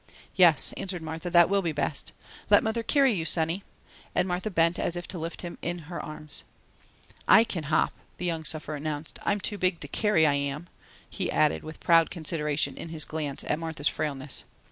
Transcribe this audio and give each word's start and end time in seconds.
"Yes," 0.35 0.73
answered 0.77 1.03
Martha, 1.03 1.29
"that 1.29 1.47
will 1.47 1.61
be 1.61 1.73
best. 1.73 2.11
Let 2.49 2.63
mother 2.63 2.81
carry 2.81 3.11
you, 3.11 3.23
sonny!" 3.23 3.63
and 4.15 4.27
Martha 4.27 4.49
bent 4.49 4.79
as 4.79 4.95
if 4.95 5.07
to 5.09 5.19
lift 5.19 5.43
him 5.43 5.59
in 5.61 5.77
her 5.93 6.01
arms. 6.03 6.43
"I 7.27 7.43
kin 7.43 7.65
hop," 7.65 7.93
the 8.17 8.25
young 8.25 8.43
sufferer 8.43 8.77
announced. 8.77 9.19
"I'm 9.21 9.39
too 9.39 9.59
big 9.59 9.79
to 9.81 9.87
carry, 9.87 10.25
I 10.25 10.33
am," 10.33 10.69
he 11.07 11.29
added 11.29 11.61
with 11.63 11.79
proud 11.81 12.09
consideration 12.09 12.75
in 12.77 12.89
his 12.89 13.05
glance 13.05 13.43
at 13.43 13.59
Martha's 13.59 13.87
frailness. 13.87 14.43